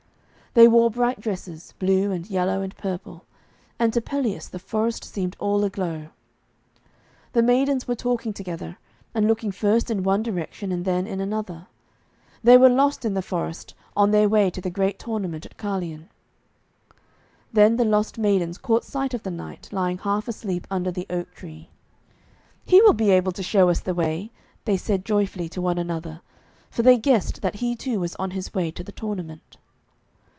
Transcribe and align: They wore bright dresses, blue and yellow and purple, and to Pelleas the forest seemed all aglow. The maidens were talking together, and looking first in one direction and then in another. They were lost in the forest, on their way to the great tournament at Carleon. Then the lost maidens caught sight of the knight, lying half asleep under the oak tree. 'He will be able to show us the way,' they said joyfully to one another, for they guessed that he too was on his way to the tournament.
They 0.53 0.67
wore 0.67 0.91
bright 0.91 1.21
dresses, 1.21 1.73
blue 1.79 2.11
and 2.11 2.29
yellow 2.29 2.61
and 2.61 2.75
purple, 2.75 3.23
and 3.79 3.93
to 3.93 4.01
Pelleas 4.01 4.49
the 4.49 4.59
forest 4.59 5.05
seemed 5.05 5.37
all 5.39 5.63
aglow. 5.63 6.09
The 7.31 7.41
maidens 7.41 7.87
were 7.87 7.95
talking 7.95 8.33
together, 8.33 8.77
and 9.15 9.29
looking 9.29 9.53
first 9.53 9.89
in 9.89 10.03
one 10.03 10.23
direction 10.23 10.73
and 10.73 10.83
then 10.83 11.07
in 11.07 11.21
another. 11.21 11.67
They 12.43 12.57
were 12.57 12.67
lost 12.67 13.05
in 13.05 13.13
the 13.13 13.21
forest, 13.21 13.73
on 13.95 14.11
their 14.11 14.27
way 14.27 14.49
to 14.49 14.59
the 14.59 14.69
great 14.69 14.99
tournament 14.99 15.45
at 15.45 15.55
Carleon. 15.55 16.09
Then 17.53 17.77
the 17.77 17.85
lost 17.85 18.17
maidens 18.17 18.57
caught 18.57 18.83
sight 18.83 19.13
of 19.13 19.23
the 19.23 19.31
knight, 19.31 19.69
lying 19.71 19.99
half 19.99 20.27
asleep 20.27 20.67
under 20.69 20.91
the 20.91 21.07
oak 21.09 21.31
tree. 21.33 21.69
'He 22.65 22.81
will 22.81 22.91
be 22.91 23.09
able 23.11 23.31
to 23.31 23.41
show 23.41 23.69
us 23.69 23.79
the 23.79 23.93
way,' 23.95 24.31
they 24.65 24.75
said 24.75 25.05
joyfully 25.05 25.47
to 25.47 25.61
one 25.61 25.77
another, 25.77 26.19
for 26.69 26.81
they 26.83 26.97
guessed 26.97 27.41
that 27.41 27.55
he 27.63 27.73
too 27.73 28.01
was 28.01 28.17
on 28.17 28.31
his 28.31 28.53
way 28.53 28.69
to 28.71 28.83
the 28.83 28.91
tournament. 28.91 29.55